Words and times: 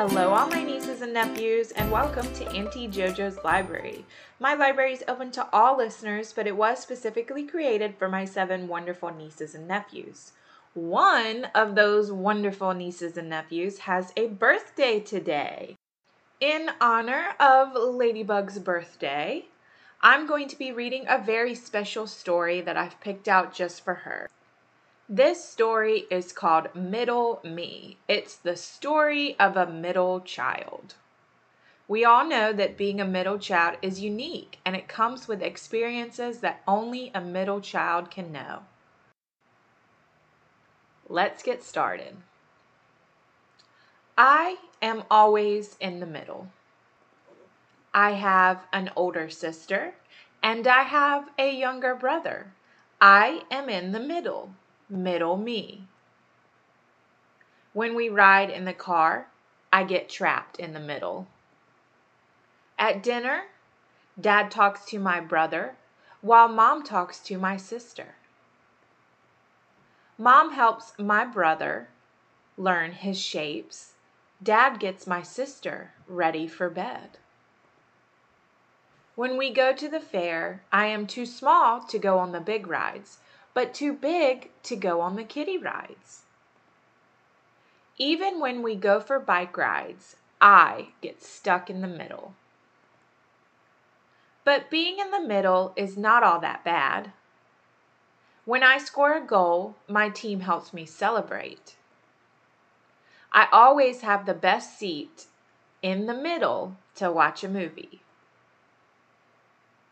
Hello, 0.00 0.28
all 0.32 0.48
my 0.48 0.62
nieces 0.62 1.02
and 1.02 1.12
nephews, 1.12 1.72
and 1.72 1.90
welcome 1.90 2.32
to 2.34 2.48
Auntie 2.52 2.86
JoJo's 2.86 3.42
Library. 3.42 4.06
My 4.38 4.54
library 4.54 4.92
is 4.92 5.02
open 5.08 5.32
to 5.32 5.48
all 5.52 5.76
listeners, 5.76 6.32
but 6.32 6.46
it 6.46 6.56
was 6.56 6.78
specifically 6.78 7.42
created 7.42 7.96
for 7.96 8.08
my 8.08 8.24
seven 8.24 8.68
wonderful 8.68 9.12
nieces 9.12 9.56
and 9.56 9.66
nephews. 9.66 10.30
One 10.72 11.46
of 11.52 11.74
those 11.74 12.12
wonderful 12.12 12.74
nieces 12.74 13.16
and 13.16 13.28
nephews 13.28 13.78
has 13.78 14.12
a 14.16 14.28
birthday 14.28 15.00
today. 15.00 15.74
In 16.40 16.70
honor 16.80 17.34
of 17.40 17.74
Ladybug's 17.74 18.60
birthday, 18.60 19.46
I'm 20.00 20.28
going 20.28 20.46
to 20.46 20.56
be 20.56 20.70
reading 20.70 21.06
a 21.08 21.20
very 21.20 21.56
special 21.56 22.06
story 22.06 22.60
that 22.60 22.76
I've 22.76 23.00
picked 23.00 23.26
out 23.26 23.52
just 23.52 23.82
for 23.82 23.94
her. 23.94 24.30
This 25.10 25.42
story 25.42 26.04
is 26.10 26.34
called 26.34 26.74
Middle 26.74 27.40
Me. 27.42 27.96
It's 28.08 28.36
the 28.36 28.56
story 28.56 29.40
of 29.40 29.56
a 29.56 29.64
middle 29.64 30.20
child. 30.20 30.96
We 31.88 32.04
all 32.04 32.26
know 32.26 32.52
that 32.52 32.76
being 32.76 33.00
a 33.00 33.06
middle 33.06 33.38
child 33.38 33.78
is 33.80 34.02
unique 34.02 34.58
and 34.66 34.76
it 34.76 34.86
comes 34.86 35.26
with 35.26 35.42
experiences 35.42 36.40
that 36.40 36.60
only 36.68 37.10
a 37.14 37.22
middle 37.22 37.62
child 37.62 38.10
can 38.10 38.30
know. 38.30 38.64
Let's 41.08 41.42
get 41.42 41.62
started. 41.62 42.18
I 44.18 44.58
am 44.82 45.04
always 45.10 45.78
in 45.80 46.00
the 46.00 46.06
middle. 46.06 46.48
I 47.94 48.10
have 48.10 48.66
an 48.74 48.90
older 48.94 49.30
sister 49.30 49.94
and 50.42 50.66
I 50.66 50.82
have 50.82 51.30
a 51.38 51.50
younger 51.50 51.94
brother. 51.94 52.52
I 53.00 53.44
am 53.50 53.70
in 53.70 53.92
the 53.92 54.00
middle 54.00 54.50
middle 54.88 55.36
me. 55.36 55.84
When 57.72 57.94
we 57.94 58.08
ride 58.08 58.50
in 58.50 58.64
the 58.64 58.72
car, 58.72 59.28
I 59.72 59.84
get 59.84 60.08
trapped 60.08 60.58
in 60.58 60.72
the 60.72 60.80
middle. 60.80 61.26
At 62.78 63.02
dinner, 63.02 63.44
dad 64.20 64.50
talks 64.50 64.84
to 64.86 64.98
my 64.98 65.20
brother 65.20 65.76
while 66.20 66.48
mom 66.48 66.82
talks 66.82 67.20
to 67.20 67.38
my 67.38 67.56
sister. 67.56 68.14
Mom 70.16 70.52
helps 70.52 70.98
my 70.98 71.24
brother 71.24 71.88
learn 72.56 72.92
his 72.92 73.20
shapes. 73.20 73.92
Dad 74.42 74.80
gets 74.80 75.06
my 75.06 75.22
sister 75.22 75.92
ready 76.08 76.48
for 76.48 76.68
bed. 76.68 77.18
When 79.14 79.36
we 79.36 79.52
go 79.52 79.72
to 79.72 79.88
the 79.88 80.00
fair, 80.00 80.62
I 80.72 80.86
am 80.86 81.06
too 81.06 81.26
small 81.26 81.80
to 81.82 81.98
go 81.98 82.18
on 82.18 82.32
the 82.32 82.40
big 82.40 82.66
rides, 82.66 83.18
but 83.58 83.74
too 83.74 83.92
big 83.92 84.52
to 84.62 84.76
go 84.76 85.00
on 85.00 85.16
the 85.16 85.24
kiddie 85.24 85.58
rides. 85.58 86.22
Even 87.96 88.38
when 88.38 88.62
we 88.62 88.76
go 88.76 89.00
for 89.00 89.18
bike 89.18 89.56
rides, 89.56 90.14
I 90.40 90.90
get 91.00 91.24
stuck 91.24 91.68
in 91.68 91.80
the 91.80 91.88
middle. 91.88 92.34
But 94.44 94.70
being 94.70 95.00
in 95.00 95.10
the 95.10 95.26
middle 95.26 95.72
is 95.74 95.96
not 95.96 96.22
all 96.22 96.38
that 96.38 96.62
bad. 96.64 97.10
When 98.44 98.62
I 98.62 98.78
score 98.78 99.16
a 99.16 99.26
goal, 99.26 99.74
my 99.88 100.08
team 100.08 100.42
helps 100.42 100.72
me 100.72 100.86
celebrate. 100.86 101.74
I 103.32 103.48
always 103.50 104.02
have 104.02 104.24
the 104.24 104.34
best 104.34 104.78
seat 104.78 105.26
in 105.82 106.06
the 106.06 106.14
middle 106.14 106.76
to 106.94 107.10
watch 107.10 107.42
a 107.42 107.48
movie. 107.48 108.02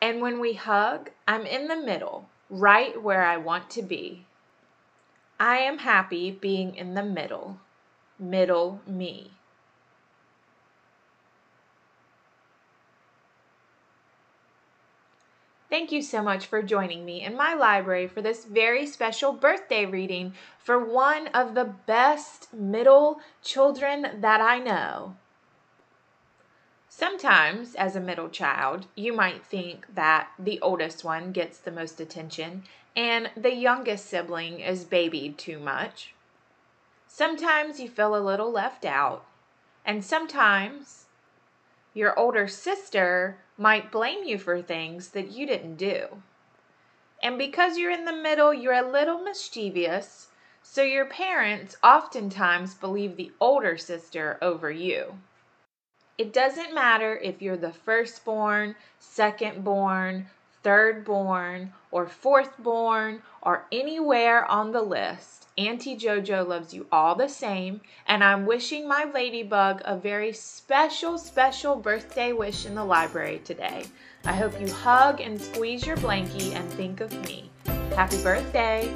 And 0.00 0.20
when 0.20 0.38
we 0.38 0.52
hug, 0.52 1.10
I'm 1.26 1.44
in 1.44 1.66
the 1.66 1.76
middle 1.76 2.28
right 2.50 3.00
where 3.02 3.22
I 3.22 3.36
want 3.36 3.70
to 3.70 3.82
be. 3.82 4.24
I 5.38 5.58
am 5.58 5.78
happy 5.78 6.30
being 6.30 6.74
in 6.74 6.94
the 6.94 7.02
middle, 7.02 7.58
middle 8.18 8.80
me. 8.86 9.32
Thank 15.68 15.90
you 15.90 16.00
so 16.00 16.22
much 16.22 16.46
for 16.46 16.62
joining 16.62 17.04
me 17.04 17.22
in 17.22 17.36
my 17.36 17.52
library 17.52 18.06
for 18.06 18.22
this 18.22 18.44
very 18.44 18.86
special 18.86 19.32
birthday 19.32 19.84
reading 19.84 20.32
for 20.58 20.82
one 20.82 21.26
of 21.28 21.54
the 21.54 21.64
best 21.64 22.54
middle 22.54 23.20
children 23.42 24.20
that 24.20 24.40
I 24.40 24.58
know. 24.58 25.16
Sometimes, 26.98 27.74
as 27.74 27.94
a 27.94 28.00
middle 28.00 28.30
child, 28.30 28.86
you 28.94 29.12
might 29.12 29.44
think 29.44 29.84
that 29.94 30.30
the 30.38 30.58
oldest 30.62 31.04
one 31.04 31.30
gets 31.30 31.58
the 31.58 31.70
most 31.70 32.00
attention 32.00 32.62
and 32.96 33.30
the 33.36 33.54
youngest 33.54 34.06
sibling 34.06 34.60
is 34.60 34.86
babied 34.86 35.36
too 35.36 35.58
much. 35.58 36.14
Sometimes 37.06 37.78
you 37.78 37.90
feel 37.90 38.16
a 38.16 38.24
little 38.24 38.50
left 38.50 38.86
out, 38.86 39.26
and 39.84 40.02
sometimes 40.02 41.04
your 41.92 42.18
older 42.18 42.48
sister 42.48 43.36
might 43.58 43.92
blame 43.92 44.24
you 44.24 44.38
for 44.38 44.62
things 44.62 45.08
that 45.08 45.30
you 45.30 45.46
didn't 45.46 45.76
do. 45.76 46.22
And 47.22 47.36
because 47.36 47.76
you're 47.76 47.90
in 47.90 48.06
the 48.06 48.16
middle, 48.16 48.54
you're 48.54 48.72
a 48.72 48.90
little 48.90 49.20
mischievous, 49.20 50.28
so 50.62 50.82
your 50.82 51.04
parents 51.04 51.76
oftentimes 51.82 52.72
believe 52.72 53.18
the 53.18 53.32
older 53.38 53.76
sister 53.76 54.38
over 54.40 54.70
you. 54.70 55.18
It 56.18 56.32
doesn't 56.32 56.74
matter 56.74 57.18
if 57.18 57.42
you're 57.42 57.58
the 57.58 57.72
firstborn, 57.72 58.74
secondborn, 59.02 60.24
thirdborn, 60.64 61.68
or 61.90 62.06
fourthborn, 62.06 63.20
or 63.42 63.66
anywhere 63.70 64.50
on 64.50 64.72
the 64.72 64.80
list. 64.80 65.46
Auntie 65.58 65.96
JoJo 65.96 66.48
loves 66.48 66.72
you 66.72 66.86
all 66.90 67.14
the 67.14 67.28
same, 67.28 67.82
and 68.06 68.24
I'm 68.24 68.46
wishing 68.46 68.88
my 68.88 69.04
ladybug 69.04 69.82
a 69.84 69.94
very 69.94 70.32
special, 70.32 71.18
special 71.18 71.76
birthday 71.76 72.32
wish 72.32 72.64
in 72.64 72.74
the 72.74 72.84
library 72.84 73.42
today. 73.44 73.84
I 74.24 74.32
hope 74.32 74.58
you 74.58 74.72
hug 74.72 75.20
and 75.20 75.38
squeeze 75.38 75.86
your 75.86 75.98
blankie 75.98 76.54
and 76.54 76.66
think 76.72 77.02
of 77.02 77.12
me. 77.26 77.50
Happy 77.94 78.22
birthday! 78.22 78.94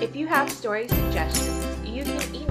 If 0.00 0.14
you 0.14 0.28
have 0.28 0.50
story 0.50 0.86
suggestions, 0.86 1.73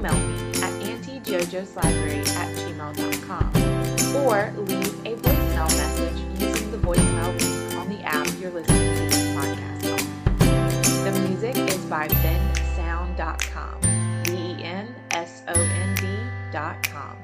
email 0.03 0.19
me 0.27 0.49
at 0.61 0.73
auntiejojoslibrary 0.81 2.27
at 2.35 2.49
gmail.com 2.57 3.47
or 4.15 4.51
leave 4.57 5.05
a 5.05 5.15
voicemail 5.15 5.69
message 5.77 6.19
using 6.39 6.71
the 6.71 6.77
voicemail 6.77 7.31
link 7.39 7.77
on 7.77 7.87
the 7.89 8.01
app 8.03 8.27
you're 8.39 8.51
listening 8.51 8.95
to 8.95 9.01
this 9.03 9.27
podcast 9.35 9.85
on. 9.93 9.99
The 11.05 11.11
music 11.27 11.55
is 11.55 11.85
by 11.85 12.07
bensound.com, 12.07 13.79
B-E-N-S-O-N-D 14.25 16.07
dot 16.51 16.83
com. 16.83 17.17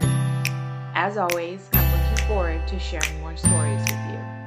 As 0.96 1.18
always, 1.18 1.68
I'm 1.74 1.92
looking 1.92 2.28
forward 2.28 2.68
to 2.68 2.80
sharing 2.80 3.20
more 3.20 3.36
stories 3.36 3.82
with 3.82 4.06
you. 4.10 4.39